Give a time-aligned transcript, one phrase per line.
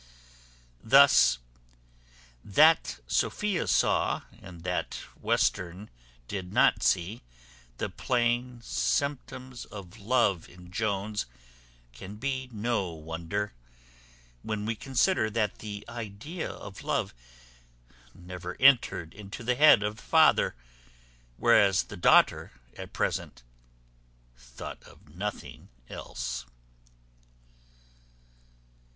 [0.83, 1.37] Thus,
[2.43, 5.91] that Sophia saw, and that Western
[6.27, 7.21] did not see,
[7.77, 11.27] the plain symptoms of love in Jones
[11.93, 13.53] can be no wonder,
[14.41, 17.13] when we consider that the idea of love
[18.15, 20.55] never entered into the head of the father,
[21.37, 23.43] whereas the daughter, at present,
[24.35, 26.47] thought of nothing else.